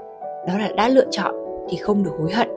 đó 0.48 0.58
là 0.58 0.70
đã 0.76 0.90
lựa 0.90 1.06
chọn 1.12 1.36
thì 1.70 1.78
không 1.78 2.04
được 2.04 2.12
hối 2.20 2.32
hận. 2.32 2.50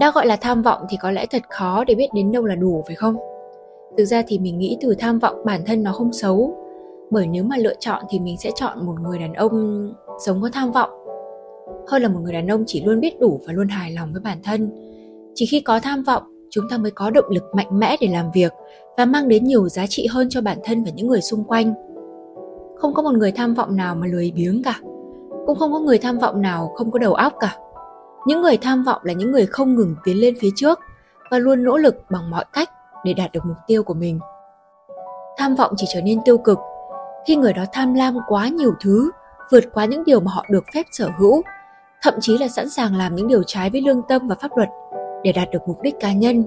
Đã 0.00 0.10
gọi 0.14 0.26
là 0.26 0.36
tham 0.36 0.62
vọng 0.62 0.82
thì 0.88 0.96
có 1.00 1.10
lẽ 1.10 1.26
thật 1.26 1.42
khó 1.50 1.84
để 1.84 1.94
biết 1.94 2.08
đến 2.14 2.32
đâu 2.32 2.44
là 2.44 2.54
đủ, 2.54 2.84
phải 2.86 2.96
không? 2.96 3.16
Thực 3.98 4.04
ra 4.04 4.22
thì 4.26 4.38
mình 4.38 4.58
nghĩ 4.58 4.78
từ 4.80 4.94
tham 4.98 5.18
vọng 5.18 5.36
bản 5.44 5.60
thân 5.66 5.82
nó 5.82 5.92
không 5.92 6.12
xấu, 6.12 6.56
bởi 7.10 7.26
nếu 7.26 7.44
mà 7.44 7.56
lựa 7.56 7.74
chọn 7.80 8.04
thì 8.10 8.20
mình 8.20 8.36
sẽ 8.36 8.50
chọn 8.54 8.86
một 8.86 8.94
người 9.00 9.18
đàn 9.18 9.32
ông 9.32 9.88
sống 10.26 10.42
có 10.42 10.48
tham 10.52 10.72
vọng. 10.72 10.90
Hơn 11.88 12.02
là 12.02 12.08
một 12.08 12.20
người 12.22 12.32
đàn 12.32 12.50
ông 12.50 12.64
chỉ 12.66 12.84
luôn 12.84 13.00
biết 13.00 13.20
đủ 13.20 13.40
và 13.46 13.52
luôn 13.52 13.68
hài 13.68 13.90
lòng 13.92 14.12
với 14.12 14.20
bản 14.20 14.38
thân. 14.44 14.70
Chỉ 15.34 15.46
khi 15.46 15.60
có 15.60 15.80
tham 15.80 16.02
vọng, 16.02 16.22
chúng 16.50 16.68
ta 16.68 16.78
mới 16.78 16.90
có 16.90 17.10
động 17.10 17.24
lực 17.30 17.44
mạnh 17.54 17.78
mẽ 17.78 17.96
để 18.00 18.08
làm 18.08 18.30
việc 18.34 18.52
và 18.96 19.04
mang 19.04 19.28
đến 19.28 19.44
nhiều 19.44 19.68
giá 19.68 19.86
trị 19.86 20.06
hơn 20.10 20.26
cho 20.30 20.40
bản 20.40 20.58
thân 20.64 20.84
và 20.84 20.90
những 20.94 21.06
người 21.06 21.20
xung 21.20 21.44
quanh 21.44 21.74
không 22.82 22.94
có 22.94 23.02
một 23.02 23.14
người 23.14 23.32
tham 23.32 23.54
vọng 23.54 23.76
nào 23.76 23.94
mà 23.94 24.06
lười 24.06 24.32
biếng 24.36 24.62
cả. 24.62 24.74
Cũng 25.46 25.58
không 25.58 25.72
có 25.72 25.78
người 25.78 25.98
tham 25.98 26.18
vọng 26.18 26.42
nào 26.42 26.72
không 26.76 26.90
có 26.90 26.98
đầu 26.98 27.14
óc 27.14 27.32
cả. 27.40 27.56
Những 28.26 28.42
người 28.42 28.56
tham 28.56 28.82
vọng 28.82 29.00
là 29.04 29.12
những 29.12 29.32
người 29.32 29.46
không 29.46 29.74
ngừng 29.74 29.96
tiến 30.04 30.20
lên 30.20 30.34
phía 30.40 30.48
trước 30.56 30.78
và 31.30 31.38
luôn 31.38 31.64
nỗ 31.64 31.76
lực 31.76 31.94
bằng 32.10 32.30
mọi 32.30 32.44
cách 32.52 32.70
để 33.04 33.12
đạt 33.12 33.32
được 33.32 33.46
mục 33.46 33.56
tiêu 33.66 33.82
của 33.82 33.94
mình. 33.94 34.20
Tham 35.38 35.54
vọng 35.54 35.72
chỉ 35.76 35.86
trở 35.94 36.00
nên 36.00 36.18
tiêu 36.24 36.38
cực 36.38 36.58
khi 37.26 37.36
người 37.36 37.52
đó 37.52 37.62
tham 37.72 37.94
lam 37.94 38.18
quá 38.28 38.48
nhiều 38.48 38.72
thứ, 38.80 39.10
vượt 39.52 39.64
quá 39.72 39.84
những 39.84 40.04
điều 40.04 40.20
mà 40.20 40.32
họ 40.32 40.44
được 40.50 40.64
phép 40.74 40.86
sở 40.92 41.10
hữu, 41.18 41.42
thậm 42.02 42.14
chí 42.20 42.38
là 42.38 42.48
sẵn 42.48 42.70
sàng 42.70 42.96
làm 42.96 43.14
những 43.14 43.28
điều 43.28 43.42
trái 43.46 43.70
với 43.70 43.80
lương 43.80 44.02
tâm 44.08 44.28
và 44.28 44.34
pháp 44.40 44.50
luật 44.56 44.68
để 45.22 45.32
đạt 45.32 45.48
được 45.52 45.58
mục 45.66 45.82
đích 45.82 45.94
cá 46.00 46.12
nhân. 46.12 46.44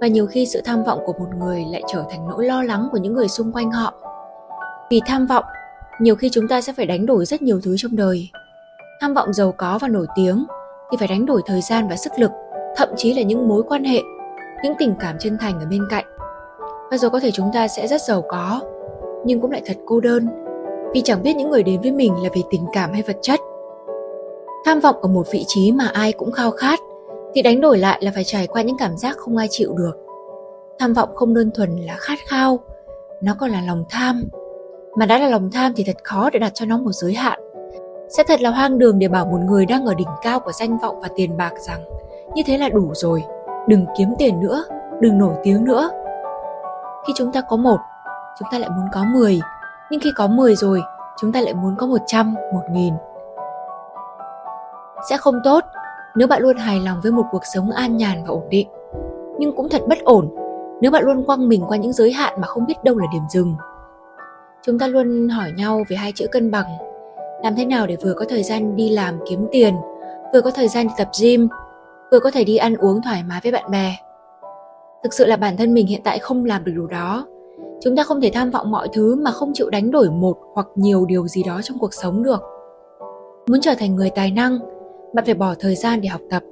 Và 0.00 0.06
nhiều 0.06 0.26
khi 0.26 0.46
sự 0.46 0.60
tham 0.64 0.84
vọng 0.84 1.00
của 1.06 1.12
một 1.12 1.28
người 1.38 1.64
lại 1.70 1.82
trở 1.92 2.04
thành 2.10 2.28
nỗi 2.28 2.46
lo 2.46 2.62
lắng 2.62 2.88
của 2.92 2.98
những 2.98 3.14
người 3.14 3.28
xung 3.28 3.52
quanh 3.52 3.70
họ 3.70 4.07
vì 4.90 5.00
tham 5.06 5.26
vọng, 5.26 5.44
nhiều 6.00 6.16
khi 6.16 6.28
chúng 6.32 6.48
ta 6.48 6.60
sẽ 6.60 6.72
phải 6.72 6.86
đánh 6.86 7.06
đổi 7.06 7.24
rất 7.24 7.42
nhiều 7.42 7.60
thứ 7.64 7.74
trong 7.78 7.96
đời. 7.96 8.28
Tham 9.00 9.14
vọng 9.14 9.32
giàu 9.32 9.54
có 9.56 9.78
và 9.78 9.88
nổi 9.88 10.06
tiếng 10.14 10.46
thì 10.90 10.96
phải 10.96 11.08
đánh 11.08 11.26
đổi 11.26 11.42
thời 11.46 11.60
gian 11.60 11.88
và 11.88 11.96
sức 11.96 12.12
lực, 12.18 12.30
thậm 12.76 12.88
chí 12.96 13.14
là 13.14 13.22
những 13.22 13.48
mối 13.48 13.62
quan 13.62 13.84
hệ, 13.84 14.00
những 14.62 14.74
tình 14.78 14.94
cảm 15.00 15.16
chân 15.18 15.38
thành 15.38 15.60
ở 15.60 15.66
bên 15.70 15.82
cạnh. 15.90 16.04
Và 16.90 16.96
rồi 16.96 17.10
có 17.10 17.20
thể 17.20 17.30
chúng 17.30 17.50
ta 17.52 17.68
sẽ 17.68 17.86
rất 17.86 18.02
giàu 18.02 18.22
có, 18.28 18.60
nhưng 19.24 19.40
cũng 19.40 19.50
lại 19.50 19.62
thật 19.66 19.76
cô 19.86 20.00
đơn, 20.00 20.28
vì 20.94 21.00
chẳng 21.00 21.22
biết 21.22 21.36
những 21.36 21.50
người 21.50 21.62
đến 21.62 21.80
với 21.80 21.92
mình 21.92 22.14
là 22.22 22.28
vì 22.34 22.42
tình 22.50 22.66
cảm 22.72 22.92
hay 22.92 23.02
vật 23.02 23.16
chất. 23.22 23.40
Tham 24.64 24.80
vọng 24.80 24.96
ở 25.02 25.08
một 25.08 25.26
vị 25.32 25.44
trí 25.46 25.72
mà 25.72 25.90
ai 25.92 26.12
cũng 26.12 26.32
khao 26.32 26.50
khát 26.50 26.80
thì 27.34 27.42
đánh 27.42 27.60
đổi 27.60 27.78
lại 27.78 27.98
là 28.02 28.10
phải 28.14 28.24
trải 28.24 28.46
qua 28.46 28.62
những 28.62 28.76
cảm 28.78 28.96
giác 28.96 29.16
không 29.16 29.36
ai 29.36 29.46
chịu 29.50 29.74
được. 29.74 29.92
Tham 30.78 30.92
vọng 30.92 31.08
không 31.14 31.34
đơn 31.34 31.50
thuần 31.54 31.76
là 31.76 31.96
khát 31.98 32.18
khao, 32.28 32.58
nó 33.22 33.34
còn 33.40 33.50
là 33.50 33.62
lòng 33.66 33.84
tham 33.90 34.24
mà 34.96 35.06
đã 35.06 35.18
là 35.18 35.28
lòng 35.28 35.50
tham 35.50 35.72
thì 35.76 35.84
thật 35.84 35.96
khó 36.04 36.30
để 36.30 36.38
đặt 36.38 36.52
cho 36.54 36.66
nó 36.66 36.78
một 36.78 36.92
giới 36.92 37.14
hạn 37.14 37.40
sẽ 38.16 38.22
thật 38.28 38.40
là 38.40 38.50
hoang 38.50 38.78
đường 38.78 38.98
để 38.98 39.08
bảo 39.08 39.24
một 39.24 39.38
người 39.44 39.66
đang 39.66 39.86
ở 39.86 39.94
đỉnh 39.94 40.08
cao 40.22 40.40
của 40.40 40.52
danh 40.52 40.78
vọng 40.78 41.00
và 41.00 41.08
tiền 41.16 41.36
bạc 41.36 41.52
rằng 41.68 41.84
như 42.34 42.42
thế 42.46 42.58
là 42.58 42.68
đủ 42.68 42.90
rồi 42.94 43.24
đừng 43.68 43.86
kiếm 43.98 44.08
tiền 44.18 44.40
nữa 44.40 44.64
đừng 45.00 45.18
nổi 45.18 45.34
tiếng 45.42 45.64
nữa 45.64 45.90
khi 47.06 47.12
chúng 47.16 47.32
ta 47.32 47.40
có 47.40 47.56
một 47.56 47.78
chúng 48.38 48.48
ta 48.50 48.58
lại 48.58 48.70
muốn 48.70 48.86
có 48.92 49.04
10 49.04 49.40
Nhưng 49.90 50.00
khi 50.00 50.12
có 50.16 50.26
10 50.26 50.56
rồi, 50.56 50.82
chúng 51.20 51.32
ta 51.32 51.40
lại 51.40 51.54
muốn 51.54 51.76
có 51.78 51.86
100, 51.86 52.34
1000. 52.52 52.94
Sẽ 55.10 55.16
không 55.16 55.40
tốt 55.44 55.64
nếu 56.16 56.28
bạn 56.28 56.42
luôn 56.42 56.56
hài 56.56 56.80
lòng 56.80 57.00
với 57.02 57.12
một 57.12 57.24
cuộc 57.30 57.42
sống 57.54 57.70
an 57.70 57.96
nhàn 57.96 58.24
và 58.24 58.28
ổn 58.28 58.46
định. 58.50 58.68
Nhưng 59.38 59.56
cũng 59.56 59.68
thật 59.68 59.82
bất 59.88 59.98
ổn 60.04 60.34
nếu 60.80 60.90
bạn 60.90 61.04
luôn 61.04 61.24
quăng 61.24 61.48
mình 61.48 61.64
qua 61.68 61.76
những 61.76 61.92
giới 61.92 62.12
hạn 62.12 62.34
mà 62.40 62.46
không 62.46 62.66
biết 62.66 62.84
đâu 62.84 62.98
là 62.98 63.06
điểm 63.12 63.22
dừng. 63.30 63.54
Chúng 64.62 64.78
ta 64.78 64.86
luôn 64.86 65.28
hỏi 65.28 65.52
nhau 65.56 65.84
về 65.88 65.96
hai 65.96 66.12
chữ 66.12 66.26
cân 66.32 66.50
bằng. 66.50 66.66
Làm 67.42 67.56
thế 67.56 67.64
nào 67.64 67.86
để 67.86 67.96
vừa 68.02 68.14
có 68.14 68.24
thời 68.28 68.42
gian 68.42 68.76
đi 68.76 68.88
làm 68.88 69.18
kiếm 69.30 69.46
tiền, 69.50 69.74
vừa 70.32 70.40
có 70.40 70.50
thời 70.50 70.68
gian 70.68 70.86
đi 70.86 70.92
tập 70.98 71.08
gym, 71.22 71.48
vừa 72.12 72.20
có 72.20 72.30
thể 72.30 72.44
đi 72.44 72.56
ăn 72.56 72.76
uống 72.76 73.02
thoải 73.02 73.22
mái 73.28 73.40
với 73.42 73.52
bạn 73.52 73.70
bè. 73.70 73.96
Thực 75.02 75.12
sự 75.12 75.26
là 75.26 75.36
bản 75.36 75.56
thân 75.56 75.74
mình 75.74 75.86
hiện 75.86 76.00
tại 76.04 76.18
không 76.18 76.44
làm 76.44 76.64
được 76.64 76.72
điều 76.74 76.86
đó. 76.86 77.26
Chúng 77.80 77.96
ta 77.96 78.02
không 78.02 78.20
thể 78.20 78.30
tham 78.34 78.50
vọng 78.50 78.70
mọi 78.70 78.88
thứ 78.92 79.14
mà 79.14 79.30
không 79.30 79.50
chịu 79.54 79.70
đánh 79.70 79.90
đổi 79.90 80.10
một 80.10 80.38
hoặc 80.54 80.66
nhiều 80.74 81.06
điều 81.06 81.26
gì 81.26 81.42
đó 81.42 81.60
trong 81.62 81.78
cuộc 81.78 81.94
sống 81.94 82.22
được. 82.22 82.40
Muốn 83.46 83.60
trở 83.60 83.74
thành 83.78 83.96
người 83.96 84.10
tài 84.10 84.30
năng, 84.30 84.58
bạn 85.14 85.24
phải 85.24 85.34
bỏ 85.34 85.54
thời 85.58 85.74
gian 85.74 86.00
để 86.00 86.08
học 86.08 86.20
tập. 86.30 86.42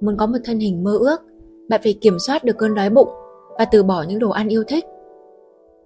Muốn 0.00 0.16
có 0.16 0.26
một 0.26 0.38
thân 0.44 0.58
hình 0.58 0.84
mơ 0.84 0.96
ước, 1.00 1.20
bạn 1.68 1.80
phải 1.84 1.98
kiểm 2.00 2.18
soát 2.26 2.44
được 2.44 2.58
cơn 2.58 2.74
đói 2.74 2.90
bụng 2.90 3.08
và 3.58 3.64
từ 3.64 3.82
bỏ 3.82 4.04
những 4.08 4.18
đồ 4.18 4.30
ăn 4.30 4.48
yêu 4.48 4.64
thích. 4.68 4.84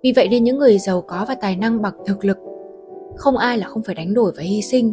Vì 0.03 0.13
vậy 0.17 0.29
nên 0.29 0.45
những 0.45 0.59
người 0.59 0.79
giàu 0.79 1.01
có 1.01 1.25
và 1.29 1.35
tài 1.35 1.57
năng 1.57 1.83
bằng 1.83 1.95
thực 2.07 2.25
lực, 2.25 2.39
không 3.17 3.37
ai 3.37 3.59
là 3.59 3.67
không 3.67 3.83
phải 3.83 3.95
đánh 3.95 4.15
đổi 4.15 4.33
và 4.37 4.43
hy 4.43 4.63
sinh. 4.63 4.93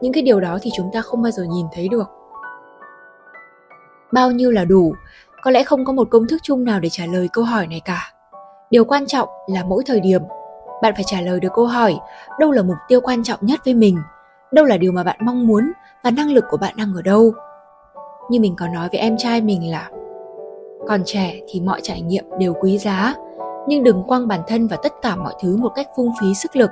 Những 0.00 0.12
cái 0.12 0.22
điều 0.22 0.40
đó 0.40 0.58
thì 0.62 0.70
chúng 0.76 0.90
ta 0.92 1.00
không 1.00 1.22
bao 1.22 1.30
giờ 1.30 1.42
nhìn 1.42 1.66
thấy 1.72 1.88
được. 1.88 2.08
Bao 4.12 4.30
nhiêu 4.30 4.50
là 4.50 4.64
đủ, 4.64 4.94
có 5.42 5.50
lẽ 5.50 5.62
không 5.64 5.84
có 5.84 5.92
một 5.92 6.08
công 6.10 6.28
thức 6.28 6.40
chung 6.42 6.64
nào 6.64 6.80
để 6.80 6.88
trả 6.88 7.06
lời 7.06 7.28
câu 7.32 7.44
hỏi 7.44 7.66
này 7.66 7.80
cả. 7.84 8.12
Điều 8.70 8.84
quan 8.84 9.06
trọng 9.06 9.28
là 9.46 9.64
mỗi 9.64 9.82
thời 9.86 10.00
điểm, 10.00 10.22
bạn 10.82 10.94
phải 10.94 11.04
trả 11.06 11.20
lời 11.20 11.40
được 11.40 11.52
câu 11.54 11.66
hỏi 11.66 11.98
đâu 12.38 12.50
là 12.50 12.62
mục 12.62 12.76
tiêu 12.88 13.00
quan 13.00 13.22
trọng 13.22 13.38
nhất 13.42 13.60
với 13.64 13.74
mình, 13.74 13.98
đâu 14.52 14.64
là 14.64 14.76
điều 14.76 14.92
mà 14.92 15.04
bạn 15.04 15.18
mong 15.20 15.46
muốn 15.46 15.72
và 16.04 16.10
năng 16.10 16.32
lực 16.32 16.44
của 16.50 16.56
bạn 16.56 16.74
đang 16.76 16.94
ở 16.94 17.02
đâu. 17.02 17.32
Như 18.30 18.40
mình 18.40 18.54
có 18.58 18.68
nói 18.68 18.88
với 18.92 19.00
em 19.00 19.16
trai 19.18 19.40
mình 19.40 19.70
là 19.70 19.90
còn 20.88 21.02
trẻ 21.04 21.40
thì 21.48 21.60
mọi 21.60 21.80
trải 21.82 22.00
nghiệm 22.00 22.24
đều 22.38 22.54
quý 22.54 22.78
giá, 22.78 23.14
nhưng 23.68 23.84
đừng 23.84 24.02
quăng 24.02 24.28
bản 24.28 24.40
thân 24.48 24.66
và 24.66 24.76
tất 24.82 24.92
cả 25.02 25.16
mọi 25.16 25.34
thứ 25.42 25.56
một 25.56 25.68
cách 25.74 25.88
phung 25.96 26.10
phí 26.20 26.34
sức 26.34 26.56
lực. 26.56 26.70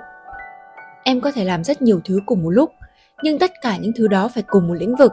Em 1.05 1.21
có 1.21 1.33
thể 1.35 1.45
làm 1.45 1.65
rất 1.65 1.83
nhiều 1.83 2.01
thứ 2.05 2.21
cùng 2.27 2.43
một 2.43 2.51
lúc, 2.51 2.71
nhưng 3.23 3.39
tất 3.39 3.51
cả 3.63 3.77
những 3.77 3.93
thứ 3.97 4.09
đó 4.09 4.29
phải 4.35 4.43
cùng 4.47 4.69
một 4.69 4.75
lĩnh 4.75 4.97
vực 4.97 5.13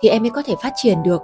thì 0.00 0.08
em 0.08 0.22
mới 0.22 0.30
có 0.30 0.42
thể 0.46 0.54
phát 0.62 0.72
triển 0.76 1.02
được. 1.02 1.22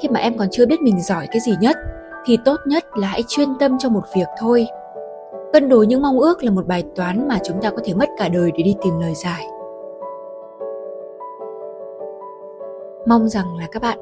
Khi 0.00 0.08
mà 0.08 0.20
em 0.20 0.38
còn 0.38 0.48
chưa 0.50 0.66
biết 0.66 0.80
mình 0.80 1.00
giỏi 1.02 1.26
cái 1.30 1.40
gì 1.40 1.52
nhất 1.60 1.76
thì 2.24 2.38
tốt 2.44 2.60
nhất 2.66 2.84
là 2.94 3.08
hãy 3.08 3.24
chuyên 3.28 3.48
tâm 3.58 3.78
cho 3.78 3.88
một 3.88 4.02
việc 4.16 4.28
thôi. 4.38 4.66
Cân 5.52 5.68
đối 5.68 5.86
những 5.86 6.02
mong 6.02 6.20
ước 6.20 6.42
là 6.42 6.50
một 6.50 6.66
bài 6.66 6.84
toán 6.96 7.28
mà 7.28 7.38
chúng 7.44 7.60
ta 7.60 7.70
có 7.70 7.78
thể 7.84 7.94
mất 7.94 8.08
cả 8.18 8.28
đời 8.28 8.50
để 8.56 8.62
đi 8.62 8.74
tìm 8.82 9.00
lời 9.00 9.14
giải. 9.14 9.46
Mong 13.06 13.28
rằng 13.28 13.56
là 13.56 13.66
các 13.72 13.82
bạn 13.82 13.98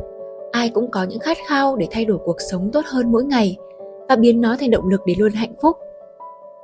ai 0.52 0.68
cũng 0.68 0.90
có 0.90 1.04
những 1.04 1.20
khát 1.20 1.36
khao 1.48 1.76
để 1.76 1.88
thay 1.90 2.04
đổi 2.04 2.18
cuộc 2.24 2.36
sống 2.50 2.70
tốt 2.72 2.84
hơn 2.86 3.12
mỗi 3.12 3.24
ngày 3.24 3.56
và 4.08 4.16
biến 4.16 4.40
nó 4.40 4.56
thành 4.60 4.70
động 4.70 4.88
lực 4.88 5.00
để 5.06 5.14
luôn 5.18 5.32
hạnh 5.32 5.54
phúc. 5.62 5.76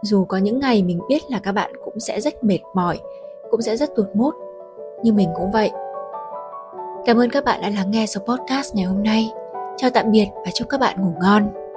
Dù 0.02 0.24
có 0.24 0.36
những 0.36 0.58
ngày 0.58 0.82
mình 0.82 1.00
biết 1.08 1.22
là 1.28 1.40
các 1.42 1.52
bạn 1.52 1.72
cũng 1.84 2.00
sẽ 2.00 2.20
rất 2.20 2.44
mệt 2.44 2.60
mỏi, 2.74 2.98
cũng 3.50 3.62
sẽ 3.62 3.76
rất 3.76 3.94
tụt 3.96 4.06
mút, 4.14 4.34
nhưng 5.02 5.16
mình 5.16 5.28
cũng 5.36 5.50
vậy. 5.50 5.70
Cảm 7.04 7.16
ơn 7.16 7.30
các 7.30 7.44
bạn 7.44 7.60
đã 7.62 7.68
lắng 7.68 7.90
nghe 7.90 8.06
số 8.06 8.20
podcast 8.20 8.74
ngày 8.74 8.84
hôm 8.84 9.02
nay. 9.02 9.30
Chào 9.76 9.90
tạm 9.90 10.10
biệt 10.10 10.26
và 10.34 10.50
chúc 10.54 10.68
các 10.68 10.80
bạn 10.80 10.96
ngủ 11.00 11.12
ngon. 11.20 11.67